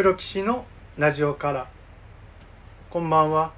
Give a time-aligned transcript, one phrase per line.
[0.00, 0.64] 黒騎士の
[0.96, 1.68] ラジオから。
[2.88, 3.52] こんばんは。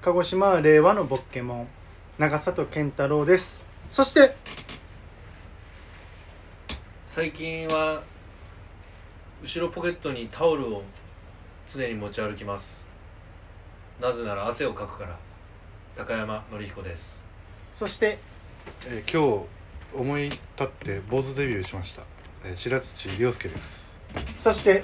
[0.00, 1.68] 鹿児島令和のボッケモン。
[2.18, 3.62] 長里健太郎です。
[3.90, 4.34] そして
[7.06, 8.02] 最近は
[9.42, 10.82] 後ろポケットにタオルを
[11.70, 12.82] 常に持ち歩きます。
[14.00, 15.18] なぜなら汗をかくから。
[15.94, 17.22] 高山紀彦です。
[17.74, 18.16] そして
[18.88, 19.46] えー今日
[19.94, 22.04] 思い立って坊主デビューしました、
[22.46, 23.84] えー白土亮介です。
[24.38, 24.82] そして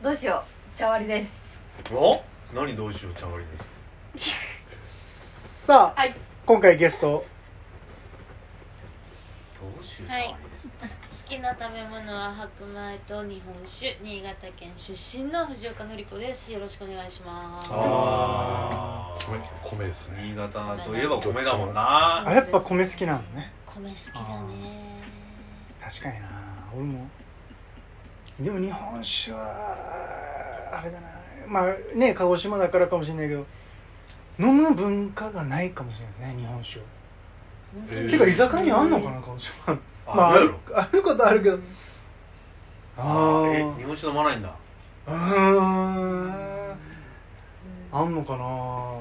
[0.00, 0.44] どうしよ
[0.74, 0.78] う。
[0.78, 1.60] 茶割りです。
[1.92, 2.22] お？
[2.54, 3.50] 何どうしよう茶割り
[4.14, 4.24] で
[4.86, 5.66] す？
[5.66, 6.14] さあ、はい。
[6.46, 7.26] 今回ゲスト。
[9.60, 10.68] どうしよう茶はい割りです、
[11.24, 16.52] 好きな食べ物は白米と日本酒新潟県出身の藤岡典子です。
[16.52, 17.68] よろしくお願いします。
[17.72, 19.40] あ米
[19.78, 20.22] 米ですね。
[20.22, 22.24] 新潟といえば米だもんな。
[22.24, 23.50] あやっぱ米好きなんですね。
[23.66, 25.02] 米好きだね。
[25.82, 26.28] 確かにな。
[26.72, 27.08] 俺も
[28.40, 29.38] でも日本酒は
[30.72, 31.08] あれだな。
[31.46, 33.44] まあね鹿児島だからかもしれないけど
[34.38, 36.82] 飲む文化がないかもしれないですね日本酒を。
[37.90, 38.10] えー。
[38.10, 39.52] てか居酒屋にあんのかな鹿児島。
[40.06, 41.58] あまああるあることあるけど。
[42.96, 44.54] ああえー日本酒飲まないんだ。
[45.06, 46.32] うーん。
[47.90, 48.98] あんのかな。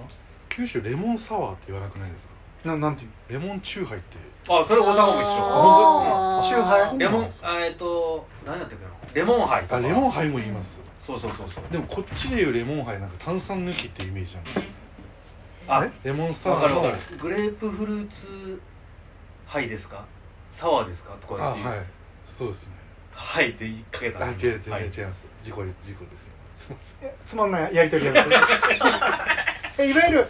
[0.50, 2.34] 九州レモンサワーって言わなくないですか？
[2.70, 3.10] ななんていう？
[3.34, 4.18] レモンチューハイって
[4.50, 5.44] あそれ大阪も一緒。
[5.44, 6.44] ああー。
[6.48, 8.92] チューハイレモンあえっと何やったっけな？
[9.14, 9.64] レモンハイ。
[9.64, 10.78] とかあレモンハイも言います。
[11.00, 11.64] そうそうそうそう。
[11.72, 14.60] でもこっちでいうレモンハイなんか炭酸抜きってイメージなんです
[15.68, 15.92] あえ？
[16.06, 16.74] レモンサワー。
[16.74, 17.18] のるわかる。
[17.18, 18.62] グレープフルーツ
[19.46, 20.06] ハイですか？
[20.54, 21.14] サワーですか？
[21.22, 21.68] とかっていう。
[21.68, 21.80] あはい。
[22.38, 22.72] そうですね。
[23.14, 24.72] はいって言いかけたあ違う違う違い。
[24.72, 24.98] はいます。
[25.44, 26.32] 事故事故ですよ。
[26.56, 27.10] すいません。
[27.10, 28.28] えつまんないやりとりやめて。
[29.80, 30.28] えいわゆる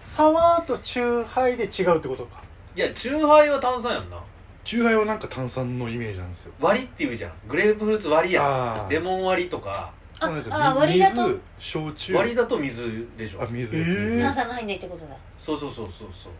[0.00, 2.42] サワーとチューハイで違うってことか
[2.76, 4.18] いやチューハイは炭酸やんな。
[4.64, 6.52] チューハイはなんか炭酸のイメージなんですよ。
[6.58, 7.32] 割りって言うじゃん。
[7.46, 9.92] グレープフルーツ割りやあんレモン割りとか。
[10.20, 12.14] あなんかあ割りだと水焼酎。
[12.14, 13.42] 割りだと水でしょ。
[13.42, 14.22] あ水です、えー。
[14.22, 15.16] 炭酸が入んないってことだ。
[15.38, 16.32] そうそうそうそうそう。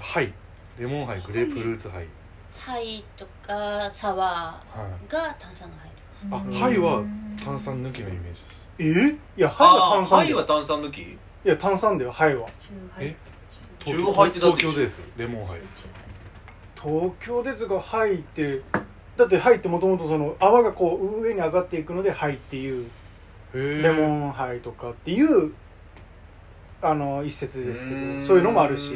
[0.00, 0.32] はい。
[0.78, 2.06] レモンハイグレープフルーツハイ。
[2.56, 4.60] ハイとかサワは
[5.04, 5.76] いーが炭酸が
[6.30, 6.56] 入る。
[6.56, 7.02] あ、ハイは
[7.44, 8.62] 炭酸抜きのイメージです。
[8.78, 11.02] えいやハイはあ炭酸ハイは炭酸抜き？
[11.02, 12.48] いや炭酸だよハイは。
[12.98, 13.14] え？
[13.84, 15.60] チューハイってだって東京でですよ、レモンハイ。
[16.80, 18.60] 東京でつがハイって
[19.16, 22.88] だってハイってもともとその泡がこう上に上がっていくのでハイっていう
[23.54, 25.52] へレモンハイとかっていう
[26.80, 28.94] あの一説ですけどそういうのもあるし。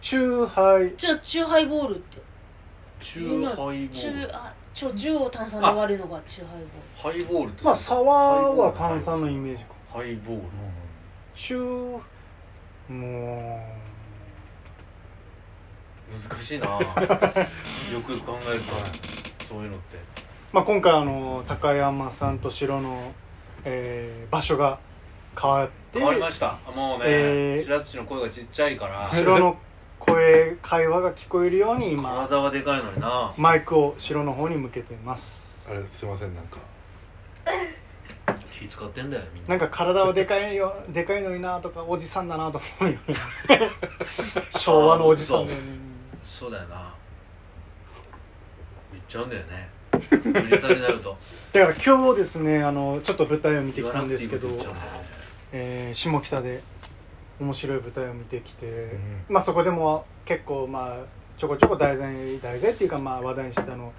[0.00, 0.96] チューハイ。
[0.96, 2.18] じゃあチューハイボールって。
[3.00, 6.58] チューハイボチュールーあちょ10を炭酸で割るのがチューハイ
[7.02, 7.18] ボール。
[7.18, 9.74] ハイボールってまあサワーは炭酸のイメージか。
[9.92, 10.42] ハイボール。
[11.34, 11.54] チ
[12.92, 13.64] も
[16.12, 16.66] 難しいな。
[16.68, 16.80] よ
[18.04, 19.96] く考えるとそういうのって。
[19.96, 20.00] う、
[20.52, 23.12] まあ、今回あの高山さんと城の、
[23.64, 24.78] えー場所が
[25.40, 26.58] 変わって変わりました。
[26.74, 29.08] もうね、えー白土の声がちっちゃいから。
[29.10, 29.56] 城の
[29.98, 33.32] 声会話が聞こえるように今体はでかいのにな。
[33.36, 35.70] マイクを城の方に向けてます。
[35.70, 36.58] あれ、すいません、なんか。
[38.60, 39.50] 気使ってんだよみんな。
[39.50, 43.14] なんか体はでかいよ でかいのになとかおじさんだなと思うよね。
[44.50, 45.64] 昭和のおじさんだよね。
[46.22, 46.94] そうだよな。
[48.92, 49.70] 言っちゃうんだよね。
[49.94, 51.16] おじさんになると。
[51.52, 54.64] だから今日ですねあのちょっと舞台を見てきたんですけどね。
[55.52, 56.62] えー下北で
[57.40, 59.24] 面白い舞台を見てきて、ん。
[59.28, 60.96] まあそこでも結構まあ
[61.38, 63.92] ちょこちょこ題材題材っていうかまあ話題にしてたの、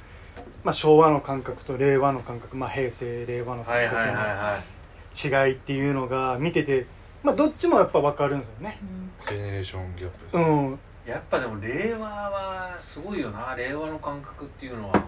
[0.63, 4.81] まあ、昭和の感覚と令和の感覚、まあ、平成令和の感はいはいはい覚はい
[5.13, 6.85] の違いっていうのが見てて、
[7.23, 8.79] まあ、どっちもやっぱ分かるんですよね。
[9.27, 10.37] ジェネレーションギャップです。
[10.37, 15.03] うん、やっぱでも令和はすごいよな令和の感覚っていうのは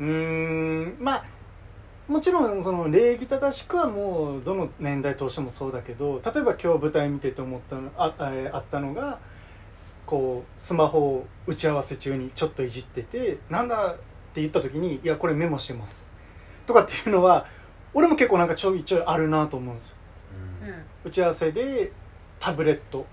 [0.00, 1.24] うーんまあ
[2.08, 9.20] もちろんその礼儀正しくはもうどの年代通してもそうだけど例えば今日舞台見てて思ったのああったのが
[10.06, 13.94] こうスマホを打ち合わせ中にちょっといじってて「なんだ?」
[14.30, 16.08] って言った時に「いやこれメモしてます」
[16.66, 17.46] とかっていうのは
[17.92, 19.94] 俺も結構なんかちょいちょいあるなと思うんですよ。
[21.04, 21.08] うん。
[21.08, 21.92] 打ち合わせで
[22.38, 23.04] タブレット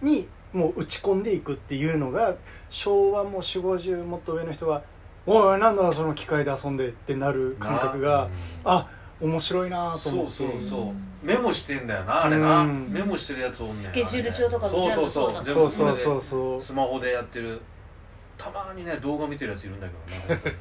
[0.00, 2.34] にもう打ち込んでいくっていうのが
[2.70, 4.82] 昭和も4 5 0もっと上の人は
[5.26, 8.28] 「おいなんだその機械で遊んで」ってなる感覚が
[8.64, 8.88] あ
[9.20, 10.30] 面白いなと思って。
[10.30, 11.26] そうそうそう。
[11.26, 12.60] メモしてんだよなあれな。
[12.60, 12.88] うん。
[12.90, 15.28] メモしてるやつおんねんスケジュール帳とかもそう全そうそう。
[15.28, 16.60] 部そうだ全部そうそうそれでそうそう。
[16.62, 17.60] スマホでやってる
[18.38, 20.58] たまにね動画見てるやついるんだけど ね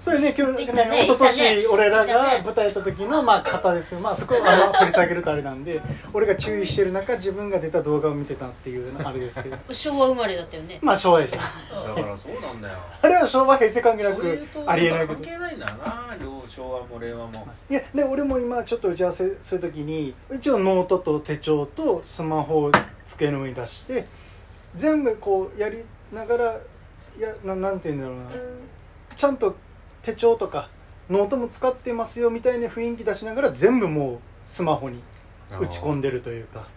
[0.00, 5.80] それね今日ねね一昨年俺らがね舞台やった時のまあ方ですけどまあそこあの掘り下げるとあれなんで
[6.12, 9.56] 俺が注意してる中自分が出た動画を見てたっていうあれですけど。
[9.70, 10.78] 昭和生まれだったよね。
[10.82, 12.74] まあ昭和でしただからそうなんだよ。
[13.02, 15.14] あれは昭和平成関係なくとありえないけど。
[15.14, 22.72] 関係ないんだな両昭和も令和もいやで俺も今ちょっと打ち合わせするときに一応ノートと手帳とスマホを
[23.06, 24.06] 机の上に出して
[24.74, 26.56] 全部こうやりながら
[27.18, 28.30] いやななんて言うんだろうな。
[29.16, 29.56] ちゃんと
[30.02, 30.70] 手帳とか
[31.10, 35.02] ノートも使ってますよみたいな雰囲気出しながら全部もうスマホに
[35.60, 36.68] 打ち込んでるというか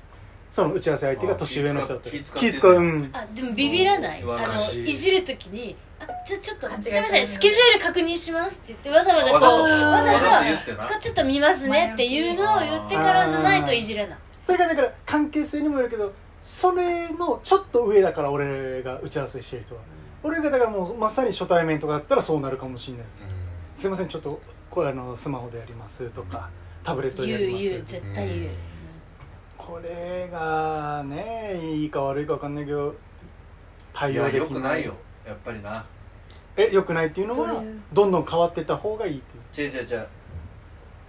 [0.51, 3.09] その打ち合わせ相手が年上の人だったり気使って気使ううん。
[3.13, 4.21] あでもビビらない。
[4.21, 4.95] あの昔い。
[4.95, 9.67] じるときに「あじゃあちょっとすいませんスケジュール確認します」って言ってわざわざこうわ
[10.03, 10.43] ざわ
[10.89, 10.99] ざ。
[10.99, 14.17] ちょっと見ますねっていうのを言ってからじゃないといじれない。
[14.43, 19.81] それがだから関係性にもよるけどそれのちょっと上だから俺が打ち合わせしてる人は
[20.23, 23.17] 俺がだからもうまさに初対面とかだったらそうなるかもしれないです
[23.75, 26.49] すいませんちょっとこれあのスマホでやりますとか
[26.83, 27.63] タブレットで言うやります。
[27.63, 28.41] 言う絶対言う。
[28.41, 28.49] うん
[29.65, 32.93] これがねいいか悪いか分かんないけどい
[33.93, 34.93] 対応できやよくなないいよ。
[35.25, 35.85] やっぱりな。
[36.57, 39.21] えよくないっていうのはどんどん変わってった方がいいっ
[39.53, 39.69] ていう。
[39.69, 39.85] 違う違う。
[39.85, 40.07] 違う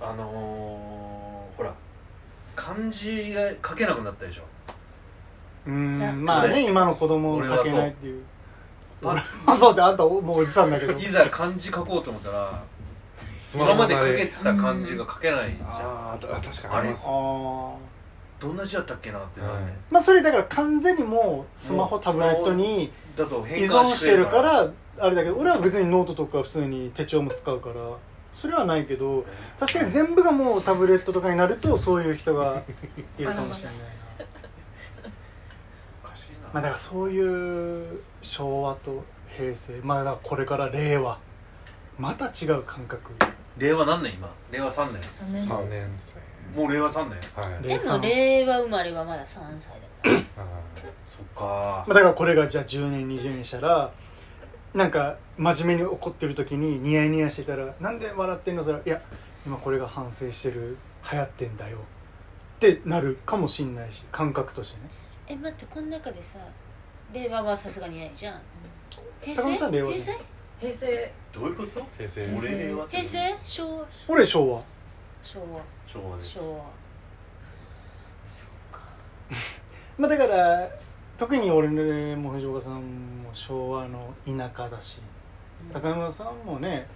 [0.01, 1.75] あのー、ほら
[2.55, 4.43] 漢字が書けなくなったでしょ。
[5.67, 8.23] うんまあね俺今の子供書けないっていう
[9.01, 10.93] パあそうってあんたもうおじさんだけど。
[10.93, 12.63] いざ漢字書こうと思ったら
[13.55, 15.69] 今まで書けてた漢字が書けないじゃん。
[15.69, 17.03] あーあ確かにあります。
[17.07, 17.95] ああ
[18.41, 27.75] どんな字やったっけなってなんね、はいまあそれだから完全にもうスマホタブレットにだと変依換存してるからあれだけど俺は別にノートとか普通に手帳も使うから
[28.33, 29.25] それはないけど
[29.59, 32.63] 確かに全部がもうタブレットとかになるとそういう人が
[33.19, 33.75] いるかもしれない
[36.55, 39.03] まあだからそういう昭和と
[39.37, 41.19] 平成まあだからこれから令和
[41.99, 43.13] また違う感覚。
[43.59, 44.33] 令和何年今？
[44.53, 45.03] 令和3年。
[45.03, 45.43] 三年。
[45.43, 46.23] 3年ですね。
[46.57, 47.19] もう令和3年？
[47.35, 47.63] はい。
[47.63, 49.73] でも令和生まれはまだ3歳
[50.05, 50.47] だから
[51.03, 51.85] そっか。
[51.89, 53.93] まあだからこれがじゃあ10年20年したら
[54.75, 59.03] なんか真面目に怒ってる時にニヤニヤしてたら「なんで笑ってんの?」それいや
[59.45, 60.79] 今これが反省してる
[61.11, 61.79] 流行ってんだよ。
[61.79, 64.89] ってなるかもしんないし感覚としてね
[65.27, 66.39] え待ってこの中でさ
[67.13, 68.41] 令和はさすがにないじゃん。
[69.21, 70.13] 平高見さん令和平成？
[70.61, 71.13] 平成。
[71.33, 71.87] どういうこと？
[71.97, 72.37] 平成。
[72.39, 72.97] 俺令和って。
[72.97, 73.37] 平成？
[73.45, 73.87] 昭和？
[74.09, 74.63] 俺昭和。
[75.23, 75.63] 昭和。
[75.87, 76.31] 昭和です。
[76.31, 76.65] 昭和。
[78.27, 78.81] そっか。
[79.99, 80.69] まあだから
[81.17, 81.69] 特に俺
[82.17, 85.01] も藤岡さんも昭和の田舎だし。
[85.73, 86.87] 高山さんもね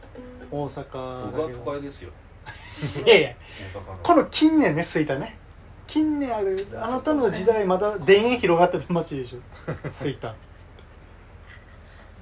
[0.51, 0.85] 大阪
[1.31, 1.65] 僕はだけど。
[1.65, 2.11] 都会ですよ。
[3.07, 3.35] いやいや。
[3.75, 3.99] 大阪の。
[4.03, 5.39] この近年ね吹田ね
[5.89, 9.39] 近年あるあなたの時代まだ田園広がってた街でしょ。
[9.91, 10.35] 吹田。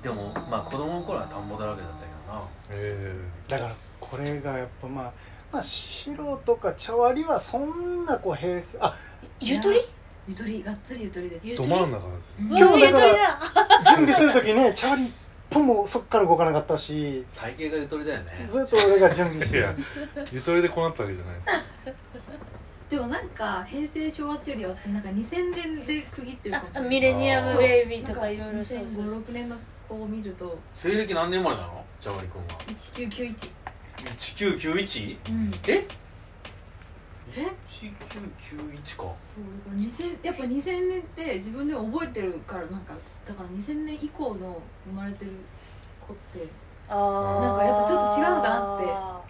[0.02, 2.42] でもまあ子供の頃は田んぼだらけだったけどな。
[2.70, 3.14] え。
[3.48, 5.12] だからこれがやっぱまあ
[5.52, 8.96] まあ素人か茶割りはそんなこう平成あ
[9.40, 9.80] ゆとり？
[10.28, 11.44] ゆとりがっつりゆとりです。
[11.46, 15.14] ー、どゆとり真ん中ですうんうわゆと今日だから準備する時ね茶割り一
[15.50, 17.24] 歩もそっから動かなかったし。
[17.34, 18.44] 体型がゆとりだよね。
[18.48, 19.74] ずっと俺が準備していや
[20.32, 21.96] ゆとりでこうなったわけじゃないです
[22.90, 26.88] でもなんか平成昭和っていうよりは私なんか2000年で区切ってるかも。
[26.88, 29.04] ミレニアムベイビーとかいろいろそうそうそう。
[29.22, 29.56] 2005 6年の
[29.88, 31.84] 子を見ると西暦何年前なの？
[32.00, 33.50] じゃわりくんは1991
[34.16, 35.50] 1991うん。
[35.68, 35.87] え？
[37.37, 39.14] え？1991か。
[39.20, 42.94] そうだから2000やっぱ2000年って自分でも覚えてるからなんか
[43.26, 45.32] だから2000年以降の生まれてる
[46.06, 46.46] 子って
[46.88, 48.87] なんかやっぱちょっと違うのかなって。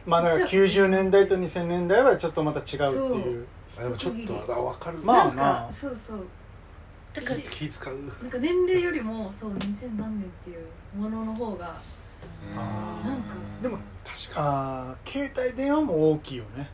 [0.06, 3.46] まあだから90年代と2000年代はちょっとまた違うっていう。
[3.78, 4.98] あでもちょっとあ分かる。
[4.98, 5.32] まあな。
[5.32, 6.26] んかそうそう。
[7.12, 7.94] だから気使う。
[8.22, 11.76] なんか年齢よりもそう2000何年っていうものの方が
[12.56, 13.08] あー。
[13.08, 13.34] なんか。
[13.62, 16.70] でも確か携帯電話も大きいよね。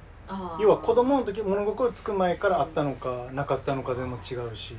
[0.59, 4.77] 要は子供の時物心つく前からあったのかなかったのかでも違うし。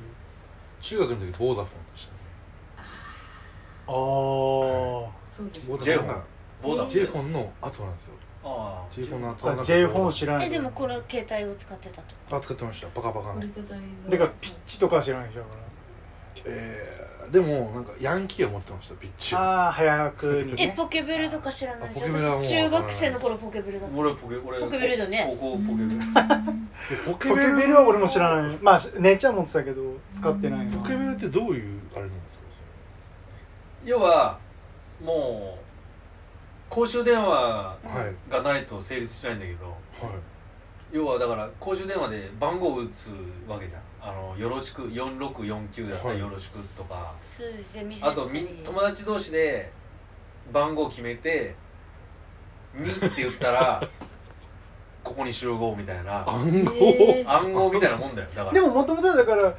[0.82, 2.18] 中学の時ボーダフォンでしたね。
[3.88, 5.86] ああそうです。
[5.86, 6.08] J フォン。
[6.08, 6.24] が
[6.62, 8.14] ボーダ J フォンの後なんですよ。
[8.46, 10.12] あ J フォンの後なんか J フォン。
[10.12, 12.36] 知らないえでもこれ携帯を使ってたと。
[12.38, 12.88] あ使ってました。
[12.94, 13.62] バカバカの折りた。
[13.62, 15.54] たみのだからピッチとかは知らないでしょだか
[16.46, 22.12] えー、でもなんかヤンキーは持ってましたピッチああ早くにえねポケベルとか知らないでしょ？
[22.12, 23.98] 私中学生の頃ポケベルだった。
[23.98, 25.38] 俺ポケ俺ポケベルだよね。
[25.40, 26.02] 高校ポケベル。
[27.06, 28.58] ポポケベルは俺も知らない。
[28.62, 30.78] まあ姉ちゃん持ってたけど使ってないな。
[30.78, 32.44] ポケベルってどういうあれなんですか？
[33.86, 34.40] 要は
[35.02, 35.64] もう
[36.70, 37.78] 公衆電話は
[38.30, 39.76] いがないと成立しないんだけどはい。
[40.92, 43.10] 要はだから公衆電話で番号打つ
[43.48, 43.82] わけじゃん。
[44.02, 49.72] あのよろしく4649だったらよろしくとか、数字で見せあとみ友達同士で
[50.52, 51.56] 番号決めて
[52.76, 53.90] 「み」って言ったら
[55.04, 56.24] ここに集合みたいな。
[56.28, 56.74] 暗号？
[56.76, 58.28] えー暗号みたいなもんだよ。
[58.36, 58.54] だから。
[58.54, 59.54] でももともとはだから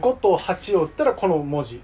[0.00, 1.80] 5と8を打ったらこの文字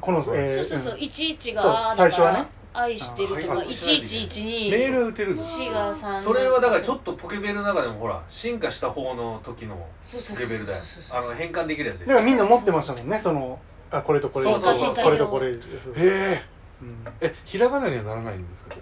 [0.00, 2.38] この、えーそうそうそう、ん11が最初はね。
[2.38, 13.58] だから愛してるとかあはい1112メール打てるの4が3それはだからちょっとポケベルの中でもほら進化した方の時のそうそうそうレベルだよあの変換できるやつだからみんな持ってましたもんねその
[13.90, 14.44] あこれとこれ。
[14.44, 15.04] そうそうそう。
[15.04, 15.52] これとこれへ
[15.96, 16.42] え。
[16.80, 17.04] うん。
[17.20, 18.76] えひらがなにはならないんですか？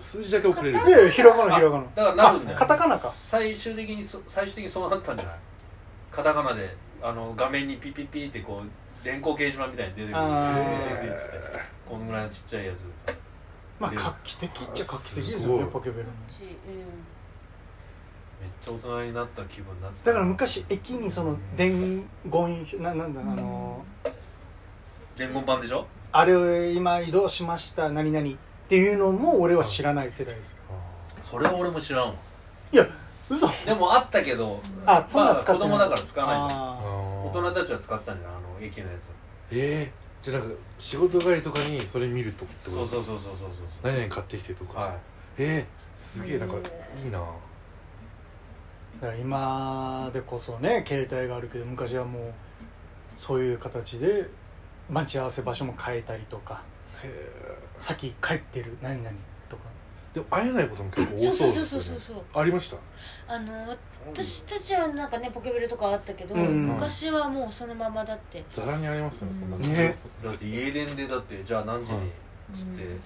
[0.00, 0.78] 数字だけ送れる。
[0.78, 1.84] いやひらがなひらがな。
[1.94, 3.08] だからなるんだよあカタカナか。
[3.20, 5.36] 最終的にそ最終的にそうなったんじゃない？
[6.10, 8.68] カタカナであの画面にピピピってこう
[9.04, 10.22] 電光掲示板みたいに出てくる。
[11.88, 12.84] このぐらいのちっちゃいやつ。
[13.78, 16.14] まあで画期的っちゃ画期的ですよねポケベルもう
[18.42, 20.06] めっちゃ大人になった気分になってた。
[20.06, 23.84] だから昔駅にその伝言ななんだあの
[25.16, 25.86] 伝言版でしょ？
[26.10, 28.32] あれを今移動しました何々っ
[28.68, 30.56] ていうのも俺は知らない世代です
[31.22, 32.14] それは俺も知らんわ。
[32.72, 32.86] いや
[33.30, 33.48] 嘘。
[33.64, 35.70] でもあったけどあそんなまあ使ってない。
[35.70, 36.60] 子供だから使わないじゃん。
[36.60, 36.80] あ
[37.26, 39.10] 大人たちは使ってたんじゃんあの駅のやつ。
[39.50, 44.98] ええじゃあなんか仕事帰りとかにそれ見るとそうそうそうそうそうそう何々買ってきてとか、はい。
[45.38, 46.58] ええすげえなんかい
[47.06, 47.18] いな。
[47.18, 47.22] ー
[49.00, 52.32] だから今でこそね携帯があるけど昔はもう
[53.16, 54.26] そういう形で
[54.90, 56.62] 待ち合わせ場所も変えたりとか。
[57.02, 58.76] へえ先帰ってる。
[58.82, 59.16] 何々
[60.14, 62.40] でも会えないことも結構多そうそそううそうですよねそうそうそう。
[62.40, 63.34] ありました？
[63.34, 63.76] あの
[64.10, 68.42] 私たちはなんかねポケベルとかあったけど、うん昔はもうそのままだって。
[68.50, 69.62] ざらにありますよねそんなの。
[69.62, 69.96] ね。
[70.24, 72.08] だって家電でだってじゃあ何時にはい
[72.54, 73.00] つって、うん。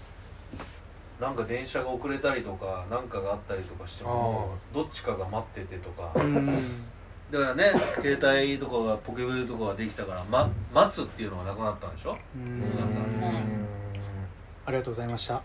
[1.21, 6.13] なんか電車が遅れたりとかなんかがあったりとかしてもどっちかが待っててとか。
[6.15, 6.47] うん。
[7.33, 12.17] だからね携帯とかがポケベルとかができたから、ま、待つっていうのがなくなったんでしょ？
[12.37, 12.43] うん。
[12.43, 13.43] うーんはい。
[14.67, 15.43] ありがとうございました